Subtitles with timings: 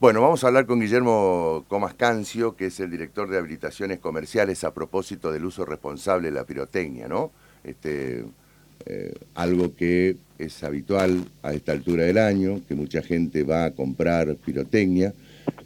[0.00, 4.72] Bueno, vamos a hablar con Guillermo Comascancio, que es el director de habilitaciones comerciales a
[4.72, 7.30] propósito del uso responsable de la pirotecnia, ¿no?
[7.64, 8.24] Este,
[8.86, 13.70] eh, algo que es habitual a esta altura del año, que mucha gente va a
[13.72, 15.12] comprar pirotecnia,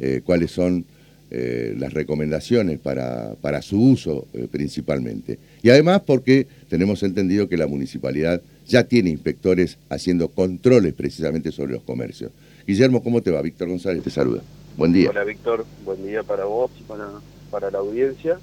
[0.00, 0.84] eh, cuáles son
[1.30, 5.38] eh, las recomendaciones para su uso principalmente.
[5.62, 11.74] Y además porque tenemos entendido que la municipalidad ya tiene inspectores haciendo controles precisamente sobre
[11.74, 12.32] los comercios.
[12.66, 13.42] Guillermo, ¿cómo te va?
[13.42, 14.42] Víctor González te saluda.
[14.76, 15.10] Buen día.
[15.10, 17.08] Hola Víctor, buen día para vos y para,
[17.50, 18.38] para la audiencia.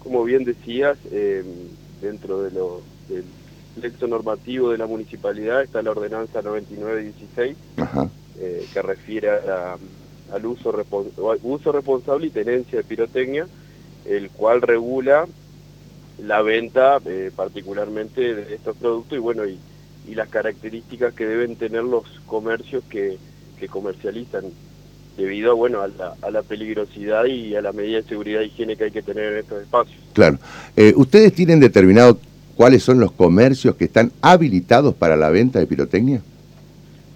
[0.00, 1.46] Como bien decías, em,
[2.02, 3.24] dentro de lo, del
[3.80, 7.56] texto normativo de la municipalidad está la ordenanza 9916,
[8.38, 10.74] eh, que refiere al uso,
[11.42, 13.46] uso responsable y tenencia de pirotecnia,
[14.04, 15.26] el cual regula
[16.22, 19.58] la venta eh, particularmente de estos productos y bueno y,
[20.06, 23.16] y las características que deben tener los comercios que
[23.58, 24.44] que comercializan
[25.16, 28.76] debido bueno, a la, a la peligrosidad y a la medida de seguridad e higiene
[28.76, 29.98] que hay que tener en estos espacios.
[30.12, 30.38] Claro.
[30.76, 32.18] Eh, ¿Ustedes tienen determinado
[32.56, 36.20] cuáles son los comercios que están habilitados para la venta de pirotecnia?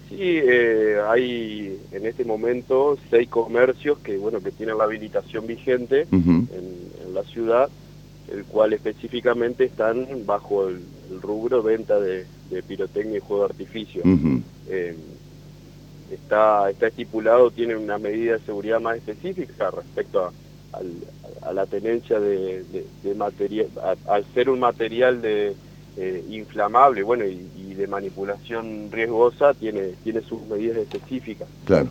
[0.09, 6.07] Sí, eh, hay en este momento seis comercios que bueno que tienen la habilitación vigente
[6.11, 7.69] en, la ciudad,
[8.31, 10.79] el cual específicamente están bajo el,
[11.21, 12.25] rubro venta de,
[12.67, 14.03] pirotecnia y juego de artificio
[16.11, 20.31] está, está estipulado, tiene una medida de seguridad más específica respecto
[20.73, 22.63] a, la tenencia de,
[23.15, 23.67] material,
[24.07, 25.55] al ser un material de
[25.97, 31.47] eh, inflamable, bueno, y, de manipulación riesgosa, tiene, tiene sus medidas específicas.
[31.63, 31.87] Claro.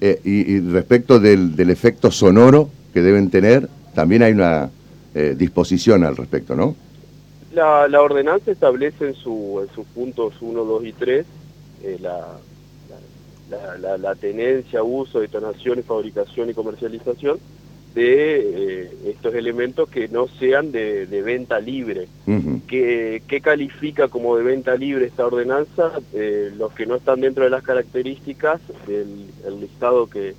[0.00, 4.68] Eh, y, respecto del, del, efecto sonoro que deben tener, también hay una
[5.14, 6.74] eh, disposición al respecto, ¿no?
[7.54, 11.26] La, la ordenanza establece en, su, en sus puntos 1, 2 y 3
[12.00, 12.26] la,
[13.50, 17.38] la, tenencia, uso, detonación, fabricación y comercialización
[17.94, 22.08] de eh, estos elementos que no sean de, venta libre.
[22.66, 25.92] ¿Qué, califica como de venta libre esta ordenanza?
[26.12, 30.34] Eh, los que no están dentro de las características del listado que,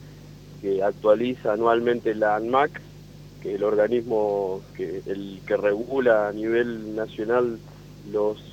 [0.84, 2.82] actualiza anualmente la ANMAC,
[3.42, 7.60] que es el organismo que, el que regula a nivel nacional
[8.12, 8.44] los,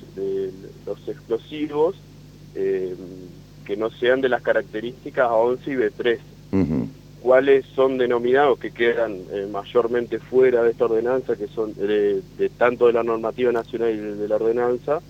[0.85, 1.97] los explosivos.
[3.67, 6.19] Que no sean de las características A11 y B3.
[7.21, 12.21] ¿Cuáles son denominados que quedan eh, mayormente fuera de esta ordenanza, que son de,
[12.57, 15.01] tanto de la normativa nacional y de, la ordenanza?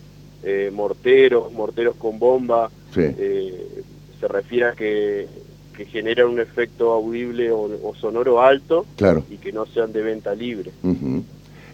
[0.44, 3.84] Eh, morteros, morteros con bomba, eh,
[4.20, 5.28] se refiere a que,
[5.78, 8.88] que generan un efecto audible o, sonoro alto
[9.30, 10.72] y que no sean de venta libre.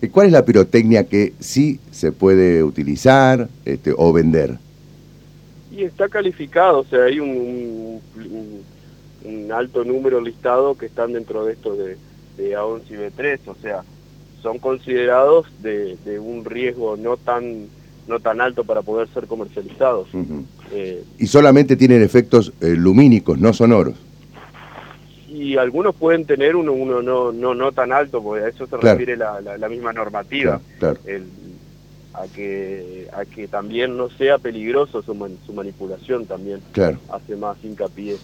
[0.01, 4.57] ¿Y cuál es la pirotecnia que sí se puede utilizar este, o vender?
[5.75, 7.99] Y está calificado, o sea, hay un,
[9.23, 11.97] un, alto número listado que están dentro de esto de,
[12.37, 13.83] de A11 y B3, o sea,
[14.43, 17.67] son considerados de, de, un riesgo no tan
[18.07, 20.09] no tan alto para poder ser comercializados.
[20.71, 23.95] Eh, y solamente tienen efectos eh, lumínicos, no sonoros.
[25.29, 28.77] Y algunos pueden tener uno, uno no, no, no tan alto, porque a eso se
[28.77, 30.61] refiere la, la, misma normativa.
[30.77, 31.23] Claro, El,
[32.13, 36.59] a que a que también no sea peligroso su, su manipulación también.
[36.71, 36.99] Claro.
[37.09, 38.17] hace más hincapié.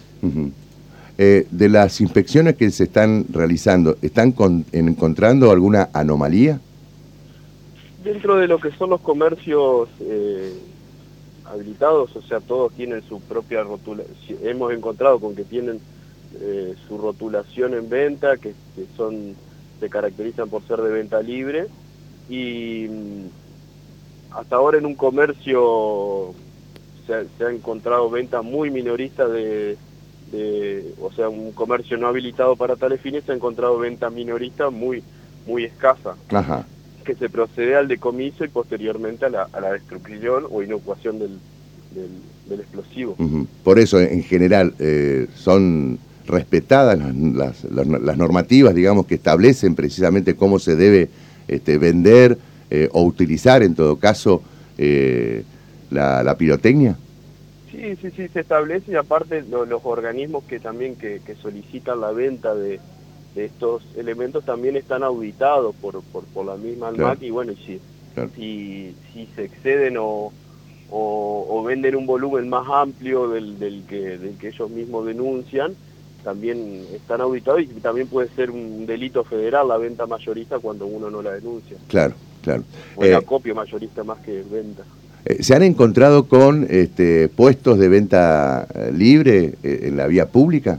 [1.18, 4.34] Eh, de las inspecciones que se están realizando están
[4.72, 6.60] encontrando alguna anomalía
[8.02, 10.54] dentro de lo que son los comercios eh,
[11.44, 15.80] habilitados o sea todos tienen su propia rotulación hemos encontrado con que tienen
[16.40, 19.34] eh, su rotulación en venta que, que son
[19.78, 21.66] se caracterizan por ser de venta libre
[22.30, 22.86] y
[24.32, 26.34] hasta ahora en un comercio
[27.06, 29.76] se, ha encontrado venta muy minorista de,
[31.00, 35.02] o sea, un comercio no habilitado para tales fines se ha encontrado venta minorista muy,
[35.46, 36.14] muy escasa.
[37.04, 41.38] Que se procede al decomiso y posteriormente a la, a la destrucción o inocuación del,
[42.48, 43.16] del, explosivo.
[43.64, 50.58] Por eso, en general, eh, son respetadas las, las, normativas, digamos, que establecen precisamente cómo
[50.58, 51.08] se debe
[51.48, 52.38] este, vender
[52.70, 54.42] eh, o utilizar en todo caso
[54.78, 55.42] eh,
[55.90, 56.96] la, pirotecnia?
[57.70, 62.54] Sí, sí, sí, se establece y aparte los organismos que también que, solicitan la venta
[62.54, 62.80] de,
[63.34, 67.80] estos elementos también están auditados por, por, la misma ANMAC y bueno, y si,
[69.12, 70.32] si, se exceden o,
[70.90, 75.74] o, venden un volumen más amplio del, del, que, del que ellos mismos denuncian,
[76.22, 81.10] también están auditados y también puede ser un delito federal la venta mayorista cuando uno
[81.10, 81.76] no la denuncia.
[81.88, 82.64] Claro, claro.
[82.96, 84.84] O el acopio mayorista más que venta.
[85.24, 90.28] Eh, ¿Se han encontrado con este, puestos de venta eh, libre eh, en la vía
[90.28, 90.78] pública?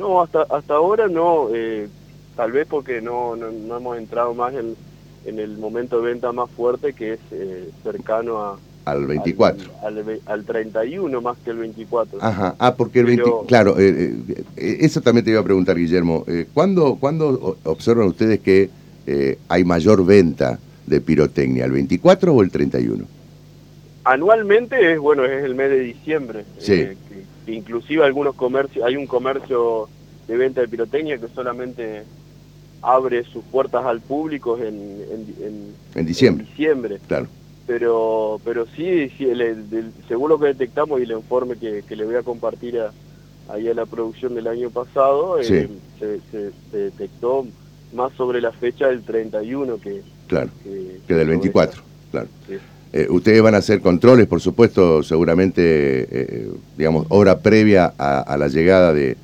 [0.00, 1.86] No, hasta hasta ahora no, eh,
[2.34, 4.74] tal vez porque no, no, hemos entrado más en,
[5.26, 9.70] en, el momento de venta más fuerte que es eh, cercano a, al 24.
[9.84, 12.18] Al, al, 31 más que el 24.
[12.22, 14.14] Ajá, ah, porque el 20, claro, eh,
[14.56, 16.24] eso también te iba a preguntar, Guillermo.
[16.54, 18.70] ¿cuándo, ¿Cuándo observan ustedes que
[19.48, 20.58] hay mayor venta
[20.90, 23.04] de pirotecnia, el 24 o el 31?
[24.04, 26.44] Anualmente es, bueno, es el mes de diciembre.
[26.58, 26.88] Sí
[27.52, 29.88] inclusive algunos comercios, hay un comercio
[30.26, 32.04] de venta de pirotecnia que solamente
[32.82, 36.46] abre sus puertas al público en, en, diciembre.
[36.46, 36.98] diciembre.
[37.06, 37.26] Claro.
[37.66, 39.28] Pero, pero sí, sí
[40.08, 42.92] según lo que detectamos y el informe que, le voy a compartir a,
[43.48, 47.46] ahí a la producción del año pasado, eh, se, detectó
[47.92, 50.50] más sobre la fecha del 31 que, claro,
[51.06, 51.82] que, del 24.
[52.10, 52.28] Claro.
[52.92, 58.48] Eh, ustedes van a hacer controles, por supuesto, seguramente, eh, digamos, hora previa a, la
[58.48, 59.16] llegada de,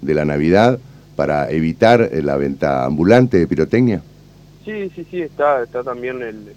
[0.00, 0.78] la Navidad
[1.14, 4.02] para evitar eh, la venta ambulante de pirotecnia.
[4.64, 6.52] Sí, sí, sí, está, está también el,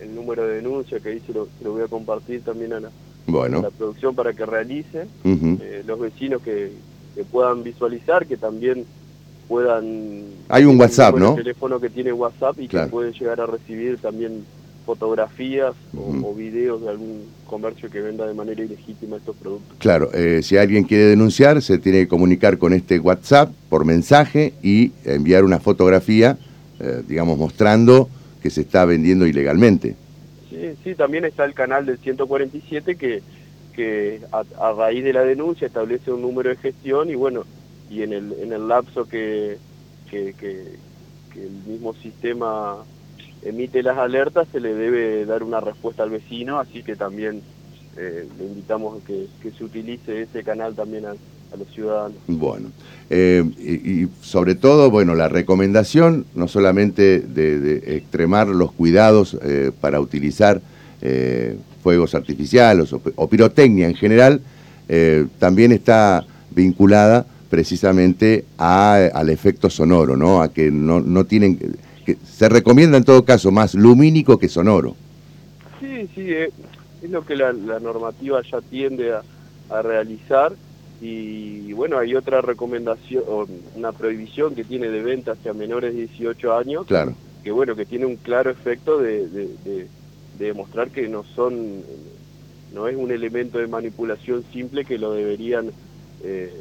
[0.00, 2.90] el, número de denuncia que ahí se lo, voy a compartir también a la,
[3.26, 3.62] bueno.
[3.62, 5.08] la producción para que realicen,
[5.86, 6.72] los vecinos que,
[7.30, 8.84] puedan visualizar, que también
[9.48, 10.24] puedan...
[10.48, 11.30] Hay un WhatsApp, ¿no?
[11.30, 14.44] Un teléfono que tiene WhatsApp y que pueden llegar a recibir también
[14.84, 19.76] fotografías o, videos de algún comercio que venda de manera ilegítima estos productos.
[19.78, 24.52] Claro, eh, si alguien quiere denunciar, se tiene que comunicar con este WhatsApp por mensaje
[24.62, 26.36] y enviar una fotografía,
[26.80, 28.08] eh, digamos, mostrando
[28.42, 29.96] que se está vendiendo ilegalmente.
[30.50, 33.22] Sí, sí, también está el canal del 147 que,
[33.74, 37.44] que a, raíz de la denuncia establece un número de gestión y bueno,
[37.94, 39.58] y en el, en el lapso que,
[40.10, 40.78] que, que
[41.36, 42.76] el mismo sistema
[43.42, 47.42] emite las alertas, se le debe dar una respuesta al vecino, así que también
[47.96, 51.14] eh, le invitamos a que, se utilice ese canal también a,
[51.56, 52.18] los ciudadanos.
[52.26, 52.72] Bueno,
[53.10, 60.00] eh, y, sobre todo, bueno, la recomendación no solamente de, extremar los cuidados eh, para
[60.00, 60.60] utilizar
[61.82, 64.40] fuegos artificiales o, pirotecnia en general,
[65.38, 70.42] también está vinculada precisamente al efecto sonoro, ¿no?
[70.42, 71.56] A que no, no tienen
[72.04, 74.96] que se recomienda en todo caso más lumínico que sonoro.
[75.80, 76.50] Sí, sí, eh,
[77.00, 80.52] es, lo que la, normativa ya tiende a, realizar
[81.00, 83.22] y, bueno, hay otra recomendación,
[83.76, 87.14] una prohibición que tiene de venta hacia menores de 18 años, claro.
[87.44, 89.86] que bueno, que tiene un claro efecto de, de,
[90.40, 91.82] demostrar que no son,
[92.74, 95.70] no es un elemento de manipulación simple que lo deberían
[96.24, 96.52] eh,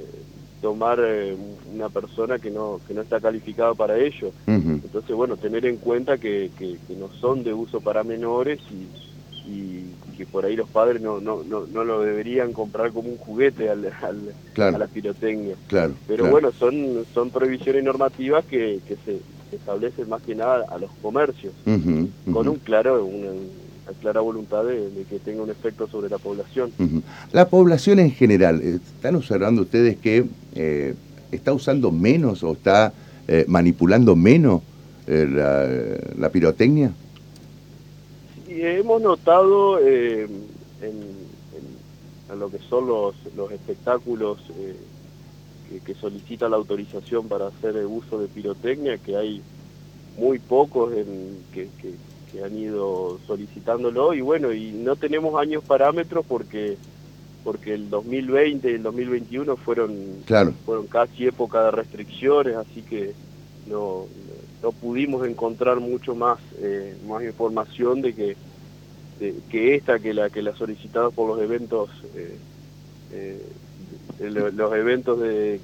[0.64, 1.36] tomar eh,
[1.74, 4.32] una persona que no, que no está calificada para ello.
[4.48, 9.94] Entonces, bueno, tener en cuenta que, que, no son de uso para menores y, y,
[10.16, 13.70] que por ahí los padres no, no, no, no, lo deberían comprar como un juguete
[13.70, 15.56] al, a la pirotecnia.
[15.68, 19.20] Claro, Pero bueno, son, son prohibiciones normativas que, que se
[19.52, 25.20] establecen más que nada a los comercios, con un claro, un, clara voluntad de, que
[25.20, 26.72] tenga un efecto sobre la población.
[27.32, 30.26] La población en general, eh, ¿están observando ustedes que
[30.56, 30.96] eh,
[31.32, 32.94] está usando menos o está
[33.28, 34.62] eh, manipulando menos
[35.06, 36.94] la, pirotecnia?
[38.48, 40.54] Sí, hemos notado en,
[42.38, 44.40] lo que son los, los espectáculos
[45.70, 49.42] que, que solicitan la autorización para hacer el uso de pirotecnia, que hay
[50.18, 51.94] muy pocos en, que, que
[52.42, 56.78] han ido solicitándolo y bueno, y no tenemos años parámetros porque
[57.44, 59.94] porque el 2020 y el 2021 fueron
[60.26, 60.54] claro.
[60.66, 63.14] fueron casi época de restricciones, así que
[63.68, 64.06] no,
[64.62, 68.36] no pudimos encontrar mucho más eh, más información de que
[69.50, 72.38] que esta que la que la solicitada por los eventos eh,
[73.12, 73.42] eh,
[74.20, 75.60] los eventos de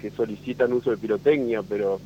[0.00, 1.98] que, solicitan uso de pirotecnia, pero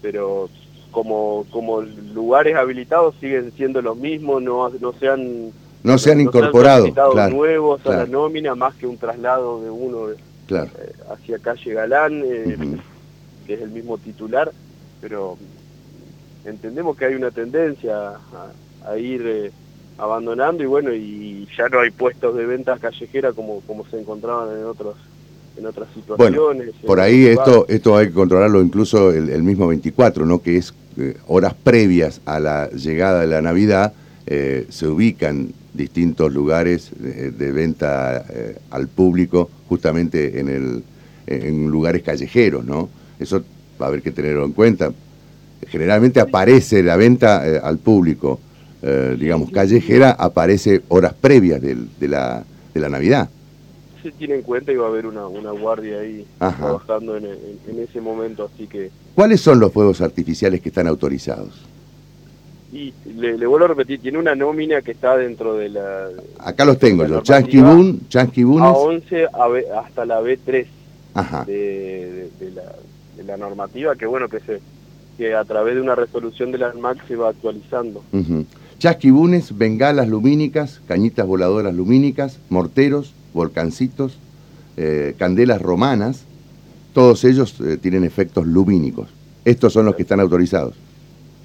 [0.00, 0.48] pero
[0.96, 6.22] como, como lugares habilitados siguen siendo los mismos, no, no se han, no se han
[6.22, 6.88] incorporado
[7.28, 10.16] nuevos a la nómina, más que un traslado de uno eh,
[11.12, 12.78] hacia calle Galán, eh,
[13.46, 14.50] que es el mismo titular,
[15.02, 15.36] pero
[16.46, 18.12] entendemos que hay una tendencia
[18.86, 19.52] a, ir eh,
[19.98, 24.48] abandonando y bueno, y ya no hay puestos de ventas callejeras como, como se encontraban
[24.56, 24.96] en otros
[25.56, 26.74] en otras situaciones.
[26.84, 30.40] por ahí esto esto hay que controlarlo incluso el, mismo 24, ¿no?
[30.40, 33.92] Que es eh, horas previas a la llegada de la Navidad
[34.26, 40.82] eh, se ubican distintos lugares de, venta eh, al público justamente en el
[41.28, 42.88] en lugares callejeros, ¿no?
[43.18, 43.42] Eso
[43.80, 44.92] va a haber que tenerlo en cuenta.
[45.66, 48.38] Generalmente aparece la venta al público,
[49.18, 53.28] digamos, callejera, aparece horas previas de, la, de la Navidad.
[54.10, 57.78] Se tiene en cuenta y va a haber una, una guardia ahí trabajando en, en,
[57.78, 58.90] ese momento, así que...
[59.14, 61.66] ¿Cuáles son los fuegos artificiales que están autorizados?
[62.72, 66.08] Y le, vuelvo a repetir, tiene una nómina que está dentro de la...
[66.38, 69.28] Acá los tengo, los Chansky Boon, A11
[69.76, 70.66] hasta la B3
[71.46, 72.74] De, la,
[73.16, 74.60] de la normativa, que bueno, que se
[75.16, 78.02] que a través de una resolución de la ANMAC se va actualizando.
[78.78, 84.18] Chasquibunes, bengalas lumínicas, cañitas voladoras lumínicas, morteros, volcancitos,
[84.76, 86.24] eh, candelas romanas,
[86.92, 89.08] todos ellos eh, tienen efectos lumínicos.
[89.44, 90.74] Estos son los que están autorizados.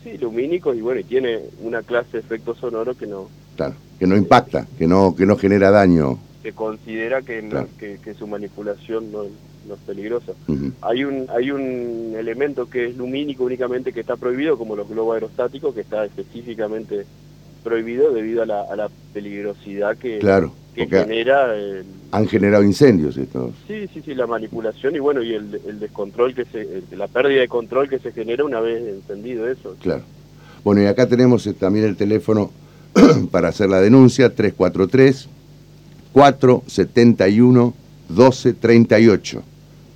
[0.04, 3.28] Sí, lumínicos y bueno, y tiene una clase de efecto sonoro que no...
[3.56, 6.18] Claro, que no impacta, que no, que no genera daño.
[6.42, 9.24] Se considera que, que, su manipulación no,
[9.68, 10.32] no es peligrosa.
[10.82, 15.14] Hay un hay un elemento que es lumínico únicamente que está prohibido, como los globos
[15.14, 17.06] aerostáticos, que está específicamente
[17.64, 21.54] prohibido debido a la, a la peligrosidad que, claro, que genera.
[22.12, 23.52] han generado incendios estos.
[23.68, 27.42] Sí, sí, sí, la manipulación y bueno, y el, el descontrol, que se la pérdida
[27.42, 29.76] de control que se genera una vez encendido eso.
[29.82, 30.04] Claro.
[30.64, 32.52] Bueno, y acá tenemos eh, también el teléfono
[33.32, 35.28] para hacer la denuncia, 343
[36.14, 37.74] 471
[38.10, 39.44] 1238.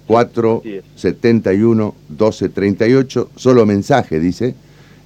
[0.08, 4.56] 471 1238, solo mensaje, dice,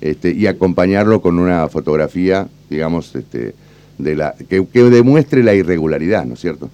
[0.01, 3.55] este, y acompañarlo con una fotografía, digamos, este,
[3.99, 6.69] de la que, demuestre la irregularidad, ¿no es cierto?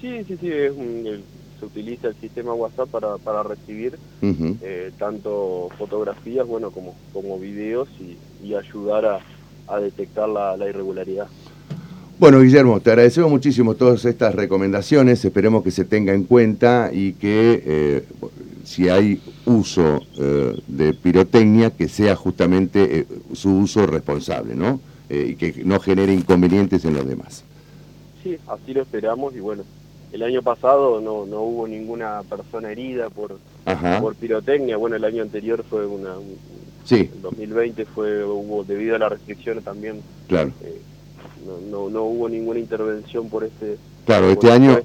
[0.00, 0.72] Sí, sí, sí, es
[1.58, 7.88] se utiliza el sistema WhatsApp para, para recibir eh, tanto fotografías, bueno, como, como videos
[8.00, 8.16] y,
[8.54, 9.18] ayudar a,
[9.66, 11.28] a detectar la, la irregularidad.
[12.18, 17.12] Bueno, Guillermo, te agradecemos muchísimo todas estas recomendaciones, esperemos que se tenga en cuenta y
[17.12, 18.04] que eh,
[18.64, 24.80] si hay uso eh, de pirotecnia, que sea justamente eh, su uso responsable, ¿no?
[25.08, 27.44] Y que no genere inconvenientes en los demás.
[28.22, 29.64] Sí, así lo esperamos y bueno,
[30.12, 33.38] el año pasado no, no hubo ninguna persona herida por,
[34.00, 36.14] por pirotecnia, bueno, el año anterior fue una...
[36.84, 37.10] sí.
[37.14, 40.00] En 2020 fue, hubo, debido a las restricciones también...
[40.26, 40.52] Claro.
[41.70, 44.78] no, no, hubo ninguna intervención por este claro este año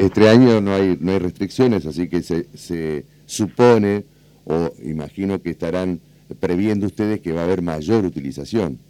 [0.00, 4.04] este año no hay no hay restricciones así que se, se supone
[4.44, 6.00] o imagino que estarán
[6.40, 8.80] previendo ustedes que va a haber mayor utilización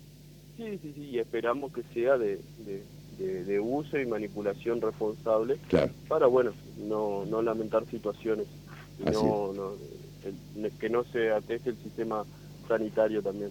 [0.57, 2.41] sí sí sí y esperamos que sea de,
[3.19, 5.91] de, uso y manipulación responsable claro.
[6.09, 8.47] para bueno no no lamentar situaciones
[9.05, 9.73] no, no
[10.79, 12.25] que no se ateste el sistema
[12.69, 13.51] sanitario también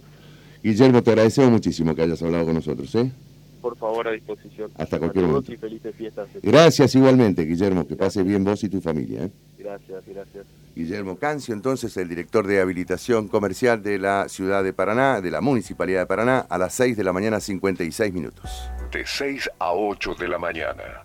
[0.66, 3.12] Guillermo, te agradecemos muchísimo que hayas hablado con nosotros, ¿eh?
[3.66, 4.72] Por favor a disposición.
[4.76, 5.52] Hasta cualquier momento.
[5.52, 6.30] y felices fiestas.
[6.44, 9.24] Gracias igualmente, Guillermo, que pase bien vos y tu familia.
[9.24, 9.32] ¿eh?
[9.58, 10.46] Gracias, gracias.
[10.76, 15.42] Guillermo Cancio, entonces el director de habilitación comercial de la ciudad de Paraná, de la
[15.42, 18.70] Municipalidad de Paraná, a las 6 de la mañana 56 minutos.
[18.92, 21.04] De 6 a 8 de la mañana.